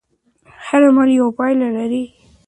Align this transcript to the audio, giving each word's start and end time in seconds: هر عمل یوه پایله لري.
هر 0.65 0.81
عمل 0.89 1.09
یوه 1.19 1.31
پایله 1.37 1.67
لري. 1.77 2.03